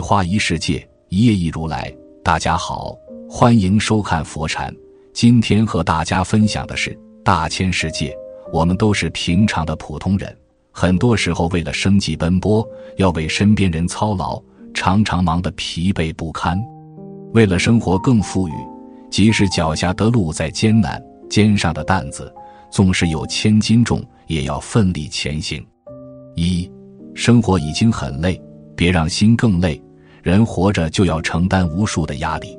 [0.00, 1.94] 一花一世界，一叶一如来。
[2.24, 2.96] 大家好，
[3.28, 4.74] 欢迎收看佛禅。
[5.12, 8.16] 今天和大家分享的是大千世界，
[8.50, 10.34] 我们都是平常的普通人，
[10.72, 12.66] 很多时候为了生计奔波，
[12.96, 14.42] 要为身边人操劳，
[14.72, 16.58] 常常忙得疲惫不堪。
[17.34, 18.54] 为了生活更富裕，
[19.10, 22.34] 即使脚下的路再艰难，肩上的担子
[22.70, 25.62] 纵是有千斤重，也要奋力前行。
[26.36, 26.66] 一，
[27.14, 28.40] 生活已经很累。
[28.76, 29.78] 别让心更累。
[30.22, 32.58] 人活着就要承担无数的压力，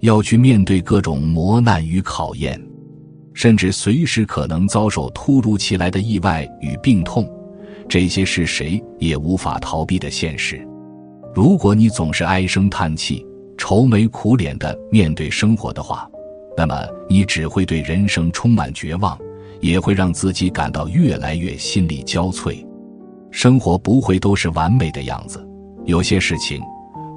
[0.00, 2.60] 要去面对各种磨难与考验，
[3.34, 7.30] 甚至随时可能遭受突如其来的意外与病痛。
[7.88, 10.66] 这些是谁也无法逃避的现实。
[11.34, 13.24] 如果你总是唉声叹气、
[13.56, 16.08] 愁眉苦脸的面对生活的话，
[16.56, 16.74] 那么
[17.08, 19.16] 你只会对人生充满绝望，
[19.60, 22.66] 也会让自己感到越来越心力交瘁。
[23.30, 25.46] 生活不会都是完美的样子，
[25.84, 26.60] 有些事情，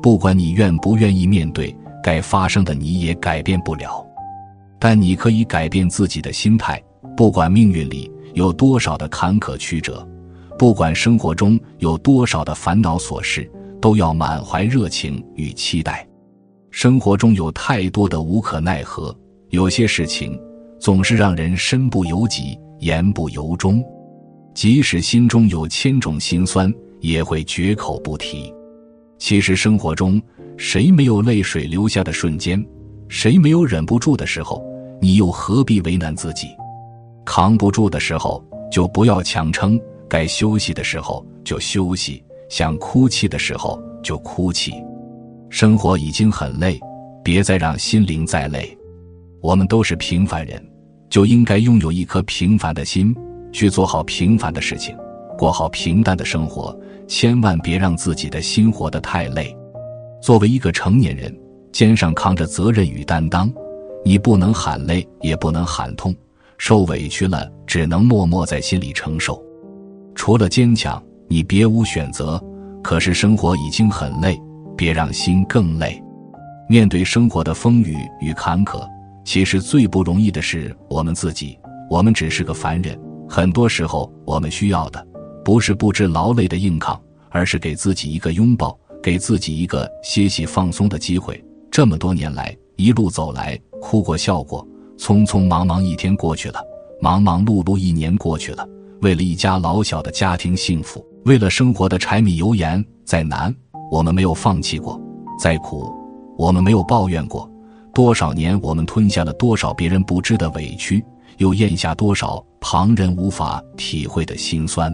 [0.02, 4.06] 不管你愿不愿意面对，该发生的你也改变不了。
[4.80, 6.82] 但你可以改变自己的心态，
[7.18, 10.08] 不管命运里有多少的坎坷曲折，
[10.58, 13.50] 不管生活中有多少的烦恼琐事，
[13.82, 16.08] 都要满怀热情与期待。
[16.72, 19.14] 生活中有太多的无可奈何，
[19.50, 20.40] 有些事情
[20.80, 23.84] 总是让人身不由己，言不由衷。
[24.54, 28.54] 即使心中有千种心酸，也会绝口不提。
[29.20, 30.20] 其实生活中，
[30.58, 32.66] 谁没有泪水流下的瞬间？
[33.10, 34.64] 谁没有忍不住的时候？
[35.02, 36.48] 你又何必为难自己？
[37.26, 44.74] 扛不住的时候就不要强撑，该休息的时候就休息，想哭泣的时候就哭泣。
[45.50, 46.80] 生活已经很累，
[47.24, 48.76] 别再让心灵再累。
[49.42, 50.66] 我们都是平凡人，
[51.10, 53.16] 就应该拥有一颗平凡的心。
[53.52, 54.96] 去做好平凡的事情，
[55.36, 56.78] 过好平淡的生活，
[57.10, 59.54] 千万别让自己的心活得太累。
[60.22, 61.36] 作为一个成年人，
[61.72, 63.52] 肩上扛着责任与担当，
[64.06, 66.16] 你不能喊累，也不能喊痛，
[66.60, 69.44] 受委屈了只能默默在心里承受。
[70.14, 72.42] 除了坚强，你别无选择。
[72.82, 74.40] 可是生活已经很累，
[74.78, 76.02] 别让心更累。
[76.70, 78.88] 面对生活的风雨与坎坷，
[79.26, 81.58] 其实最不容易的是我们自己。
[81.90, 82.98] 我们只是个凡人。
[83.28, 85.06] 很多时候，我们需要的
[85.50, 87.02] 不是不知劳累的硬抗，
[87.32, 91.44] 而是给自己一个拥抱，给自己一个歇息放松的机会。
[91.72, 94.64] 这么多年来，一路走来，哭过笑过，
[94.96, 96.62] 匆匆忙忙一天过去了，
[97.02, 98.64] 忙忙碌碌一年过去了。
[99.02, 103.52] 为了一家老小的家庭幸福，为了生活的柴米油盐，再难
[103.90, 105.02] 我们没有放弃过，
[105.40, 105.92] 再苦
[106.38, 107.50] 我们没有抱怨过。
[107.92, 111.04] 多少年，我们吞下了多少别人不知的委屈。
[111.38, 114.94] 又咽下多少旁人无法体会的辛酸？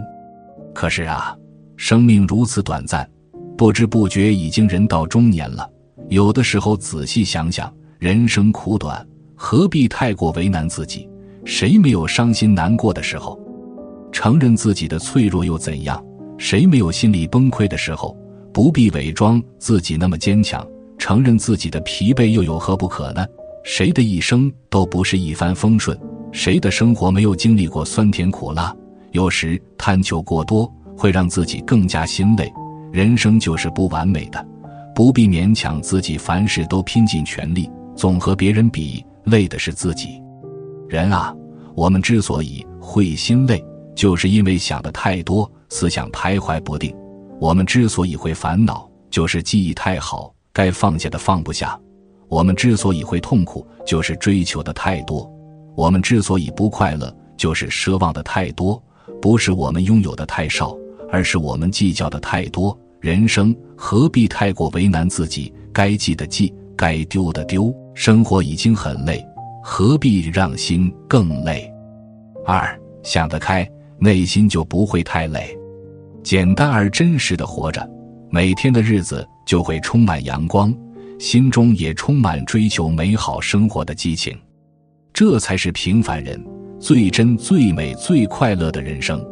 [0.75, 1.33] 可是啊，
[1.77, 3.09] 生命如此短暂，
[3.57, 5.67] 不知不觉已经人到中年了。
[6.09, 9.03] 有的时候仔细想想，人生苦短，
[9.35, 11.09] 何必太过为难自己？
[11.45, 13.39] 谁没有伤心难过的时候？
[14.11, 16.03] 承认自己的脆弱又怎样？
[16.37, 18.15] 谁没有心理崩溃的时候？
[18.51, 20.65] 不必伪装自己那么坚强，
[20.97, 23.25] 承认自己的疲惫又有何不可呢？
[23.63, 25.97] 谁的一生都不是一帆风顺。
[26.33, 28.75] 谁的生活没有经历过酸甜苦辣？
[29.15, 32.51] 有时贪求过多会让自己更加心累。
[32.91, 34.45] 人生就是不完美的，
[34.93, 40.21] 不必勉强自己，凡事都拼尽全力，总和别人比，累的是自己。
[40.89, 41.33] 人啊，
[41.75, 43.63] 我们之所以会心累，
[43.95, 46.93] 就是因为想的太多，思想徘徊不定；
[47.39, 51.69] 我们之所以会烦恼，就是记忆太好，该放下的放不下；
[52.27, 55.29] 我们之所以会痛苦，就是追求的太多。
[55.73, 58.81] 我们之所以不快乐，就是奢望的太多，
[59.25, 60.77] 不是我们拥有的太少，
[61.11, 62.79] 而是我们计较的太多。
[62.99, 65.51] 人生何必太过为难自己？
[65.73, 67.75] 该记的记，该丢的丢。
[67.95, 69.25] 生活已经很累，
[69.63, 71.67] 何必让心更累？
[72.45, 75.57] 二想得开，内心就不会太累。
[76.21, 77.83] 简单而真实的活着，
[78.29, 80.71] 每天的日子就会充满阳光，
[81.17, 84.37] 心中也充满追求美好生活的激情。
[85.11, 86.39] 这才是平凡人
[86.79, 89.23] 最真、最美、最快乐的人生。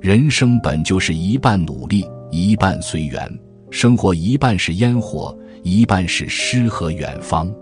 [0.00, 3.30] 人生本就是一半努力，一半随缘。
[3.70, 7.52] 生活一半是烟火，一半是诗和远方。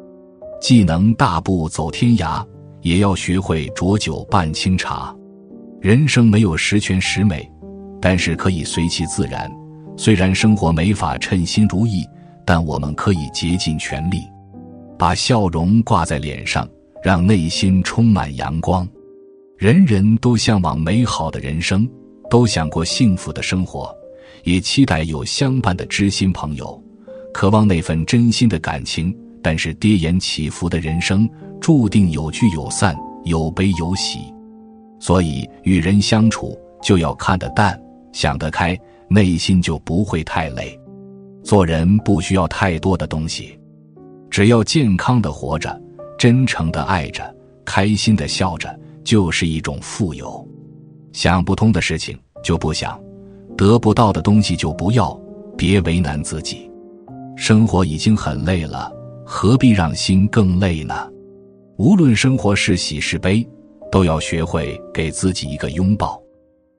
[0.60, 2.44] 既能大步走天涯，
[2.80, 5.14] 也要学会浊酒伴清茶。
[5.80, 7.48] 人生没有十全十美，
[8.00, 9.50] 但是可以随其自然。
[9.96, 12.04] 虽然生活没法称心如意，
[12.46, 14.22] 但我们可以竭尽全力，
[14.96, 16.66] 把笑容挂在脸上。
[17.00, 18.86] 让内心充满阳光，
[19.58, 21.84] 人人都向往美好的人生，
[22.30, 23.92] 都想过幸福的生活，
[24.44, 26.80] 也期待有相伴的知心朋友。
[27.34, 29.12] 渴望那份真心的感情。
[29.40, 31.28] 但是跌宕起伏的人生，
[31.60, 34.18] 注定有聚有散，有悲有喜。
[34.98, 37.80] 所以与人相处就要看得淡，
[38.12, 38.78] 想得开，
[39.08, 40.78] 内心就不会太累。
[41.44, 43.58] 做人不需要太多的东西，
[44.28, 45.80] 只要健康的活着，
[46.18, 47.34] 真诚的爱着，
[47.64, 48.76] 开心的笑着，
[49.08, 50.46] 就是一种富有。
[51.14, 52.14] 想不通的事情
[52.44, 53.00] 就不想，
[53.56, 55.18] 得不到的东西就不要，
[55.56, 56.70] 别为难自己。
[57.34, 58.92] 生活已经很累了，
[59.24, 60.94] 何必让心更累呢？
[61.78, 63.48] 无论生活是喜是悲，
[63.90, 66.20] 都要学会给自己一个拥抱。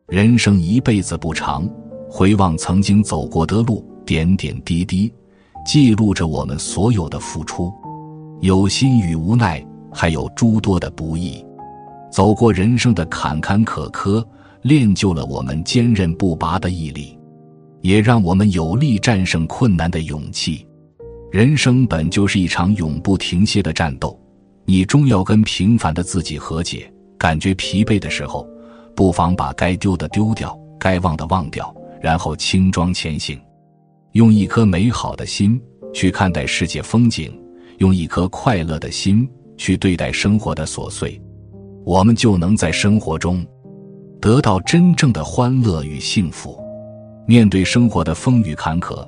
[0.08, 1.68] 人生一辈子不长，
[2.08, 5.12] 回望曾经走过的路，点点滴滴，
[5.66, 7.74] 记录着我们所有的付出，
[8.42, 11.44] 有心与无奈，还有诸多的不易。
[12.12, 14.26] 走过人生的坎坎坷坷，
[14.64, 17.18] 练就了我们坚韧不拔的毅力，
[17.82, 20.66] 也让我们有力战胜困难的勇气。
[21.32, 24.20] 人生本就是一场永不停歇的战斗，
[24.66, 26.92] 你终要跟平凡的自己和解。
[27.18, 28.48] 感觉疲惫的时候，
[28.96, 33.40] 不妨把该丢的丢掉，该忘的忘掉，然后轻装前行，
[34.14, 35.62] 用一颗美好的心
[35.94, 37.32] 去看待世界风景，
[37.78, 41.22] 用一颗快乐的心去对待生活的琐碎。
[41.86, 43.46] 我们就能在生活中
[44.22, 46.60] 得到真正的欢乐与幸福。
[47.26, 49.08] 面对生活的风雨坎坷，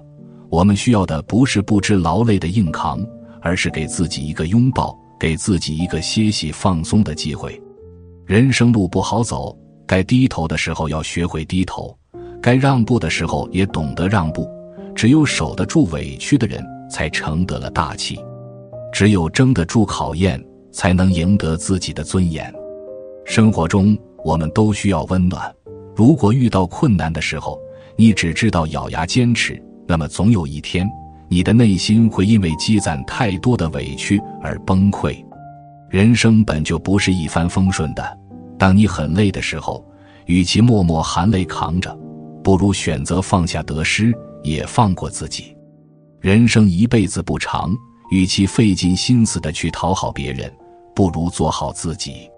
[0.50, 3.04] 我们需要的不是不知劳累的硬扛，
[3.42, 7.60] 而是给自己一个拥抱，给自己一个歇息放松的机会。
[8.26, 11.98] 人生路不好走，该低头的时候要学会低头，
[12.42, 14.48] 该让步的时候也懂得让步。
[14.94, 18.16] 只有守得住委屈的人，才承得了大气；
[18.94, 20.42] 只有争得住考验，
[20.72, 22.54] 才能赢得自己的尊严。
[23.26, 25.54] 生活中，我们都需要温暖。
[25.96, 27.60] 如果遇到困难的时候，
[27.98, 30.90] 你只知道咬牙坚持，那么总有一天，
[31.28, 35.16] 你的内心会因为积攒太多的委屈而崩溃。
[35.90, 38.18] 人生本就不是一帆风顺的，
[38.58, 39.86] 当你很累的时候，
[40.26, 41.94] 与其默默含泪扛着，
[42.44, 45.56] 不如选择放下得失，也放过自己。
[46.22, 47.76] 人生一辈子不长，
[48.12, 50.52] 与其费尽心思的去讨好别人，
[50.96, 52.30] 不如做好自己。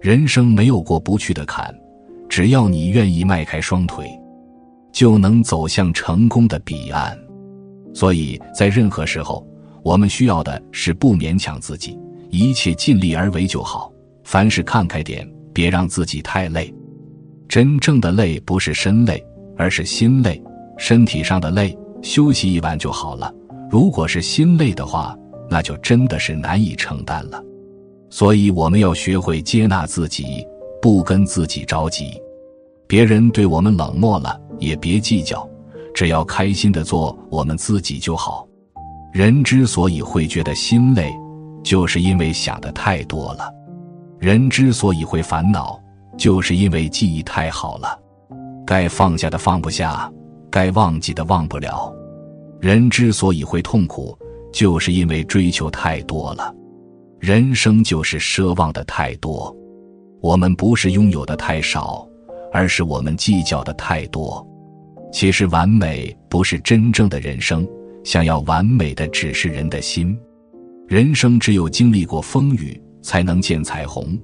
[0.00, 1.74] 人生没有过不去的坎，
[2.28, 4.08] 只要你愿意迈开双腿，
[4.92, 7.18] 就能走向成功的彼岸。
[7.94, 9.46] 所以在任何时候，
[9.82, 11.98] 我们需要的是不勉强自己，
[12.30, 13.90] 一切尽力而为就好。
[14.22, 16.72] 凡事看开点，别让自己太累。
[17.48, 19.24] 真正的累不是身累，
[19.56, 20.42] 而是心累。
[20.76, 23.32] 身体上的累，休息一晚就好了；
[23.70, 25.16] 如果是心累的话，
[25.48, 27.42] 那就真的是难以承担了。
[28.18, 30.42] 所以，我们要学会接纳自己，
[30.80, 32.18] 不跟自己着急。
[32.86, 35.46] 别人对我们冷漠了，也别计较，
[35.94, 38.48] 只要开心的做我们自己就好。
[39.12, 41.12] 人之所以会觉得心累，
[41.62, 43.50] 就是因为想的太多了；
[44.18, 45.78] 人之所以会烦恼，
[46.16, 48.00] 就是因为记忆太好了。
[48.66, 50.10] 该放下的放不下，
[50.50, 51.94] 该忘记的忘不了。
[52.62, 54.18] 人之所以会痛苦，
[54.50, 56.54] 就是因为追求太多了。
[57.18, 59.54] 人生就是奢望的太多，
[60.20, 62.06] 我们不是拥有的太少，
[62.52, 64.46] 而是我们计较的太多。
[65.12, 67.66] 其实完美不是真正的人生，
[68.04, 70.16] 想要完美的只是人的心。
[70.86, 74.18] 人生只有经历过风雨，才能见彩虹。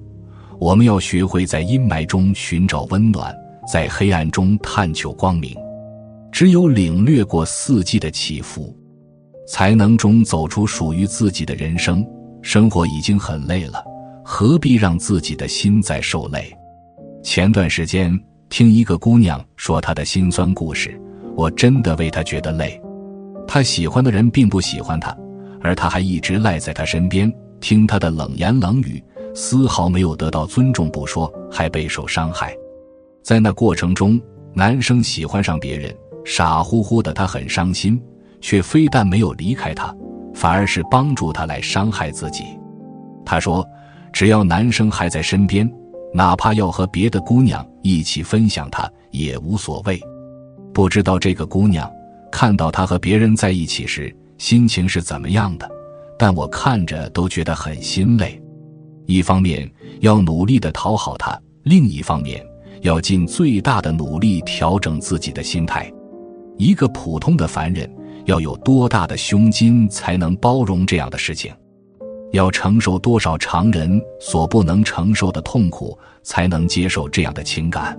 [0.59, 3.35] 我们要学会在阴霾中寻找温暖，
[3.71, 5.55] 在黑暗中探求光明。
[6.31, 8.75] 只有领略过四季的起伏，
[9.47, 12.05] 才能中走出属于自己的人生。
[12.43, 13.81] 生活已经很累了，
[14.23, 16.53] 何必让自己的心再受累？
[17.23, 18.19] 前段时间
[18.49, 20.99] 听一个姑娘说她的心酸故事，
[21.37, 22.79] 我真的为她觉得累。
[23.47, 25.17] 她喜欢的人并不喜欢她，
[25.61, 27.31] 而她还一直赖在他身边，
[27.61, 29.01] 听他的冷言冷语，
[29.33, 32.53] 丝毫没有得到尊重不说，还备受伤害。
[33.23, 34.21] 在那过程中，
[34.53, 35.95] 男生喜欢上别人，
[36.25, 37.99] 傻乎乎的她很伤心，
[38.41, 39.95] 却非但没有离开他。
[40.33, 42.43] 反而是帮助他来伤害自己。
[43.25, 43.65] 他说
[44.11, 45.71] ：“只要男生还在身边，
[46.13, 49.99] 哪怕要和别的姑娘一起分享他也无所谓。”
[50.73, 51.89] 不知道这个姑娘
[52.31, 55.69] 看到他和别人在一起时心情是怎么样的，
[56.17, 58.41] 但我看着都觉得很心累。
[59.05, 59.69] 一方面
[60.01, 62.45] 要努力的讨好他，另一方面
[62.81, 65.91] 要尽最大的努力调整自己的心态。
[66.57, 67.89] 一个普通的凡人。
[68.25, 71.53] 要有多大的胸襟才能包容这样的事情？
[72.31, 77.95] 要承受多少常人所不能承受的痛苦才能接受这样的情感？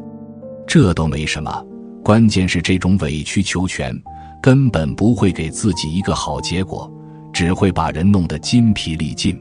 [0.67, 1.65] 这都没什么，
[2.03, 3.95] 关键是这种委曲求全，
[4.43, 6.91] 根本不会给自己一个好结果，
[7.33, 9.41] 只会把人弄得筋疲力尽。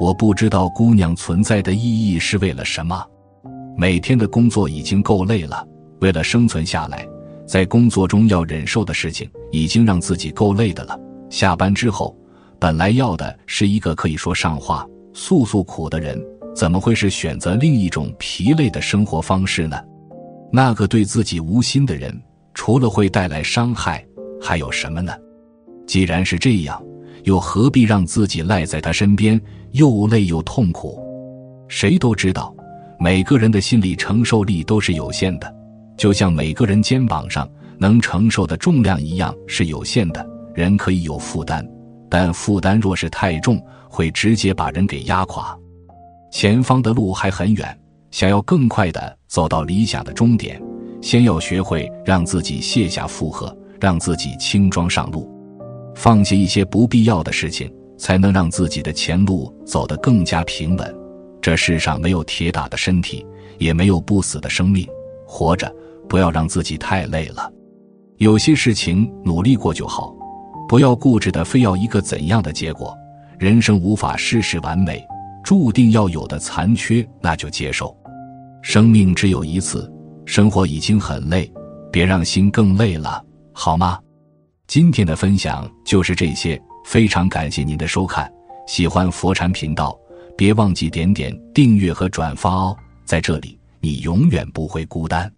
[0.00, 3.04] 我不知道姑娘存在的意义是为了什么。
[3.76, 5.64] 每天的工作已经够累了，
[6.00, 7.06] 为了生存下来，
[7.46, 10.98] 在工作中要忍受的事情已经让自己够累的了。
[11.30, 12.16] 下班之后，
[12.58, 16.20] 本来要的是一个可以说上话、诉诉苦的人，
[16.54, 19.76] 怎么会是选择另一种疲累的生活方式呢？
[20.52, 22.18] 那个对自己无心的人，
[22.54, 24.04] 除了会带来伤害，
[24.40, 25.12] 还有什么呢？
[25.86, 26.82] 既然是这样。
[27.24, 29.38] 又何必让自己赖在他身边，
[29.72, 30.98] 又累又痛苦？
[31.68, 32.54] 谁都知道，
[32.98, 35.54] 每个人的心理承受力都是有限的，
[35.96, 37.46] 就像每个人肩膀上
[37.78, 40.26] 能承受的重量一样是有限的。
[40.54, 41.64] 人可以有负担，
[42.10, 45.56] 但负担若是太重，会直接把人给压垮。
[46.32, 47.78] 前方的路还很远，
[48.10, 50.60] 想要更快的走到理想的终点，
[51.00, 55.32] 先要学会让自己卸下负荷，让自己轻装上路。
[55.94, 60.94] 放弃一些不必要的事情，才能让自己的前路走得更加平稳。
[61.40, 63.24] 这世上没有铁打的身体，
[63.58, 64.84] 也没有不死的生命。
[65.24, 65.72] 活着，
[66.08, 67.52] 不要让自己太累了。
[68.18, 70.12] 有些事情努力过就好，
[70.68, 72.92] 不要固执的非要一个怎样的结果。
[73.38, 75.06] 人生无法事事完美，
[75.44, 77.96] 注定要有的残缺，那就接受。
[78.60, 79.88] 生命只有一次，
[80.26, 81.48] 生活已经很累，
[81.92, 83.96] 别让心更累了，好吗？
[84.66, 88.28] 今天的分享就是这些，非常感谢您的收看。
[88.66, 89.96] 喜欢佛禅频道，
[90.36, 92.76] 别忘记点点订阅和转发哦。
[93.04, 95.32] 在这里，你永远不会孤单。